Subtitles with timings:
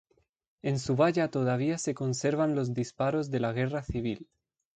[0.63, 4.27] En su valla todavía se conservan los disparos de la Guerra Civil.